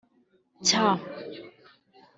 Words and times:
cy 0.65 0.81